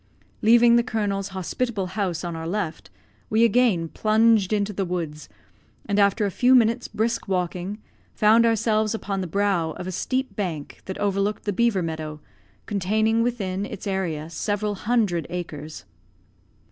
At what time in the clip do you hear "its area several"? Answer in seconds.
13.63-14.73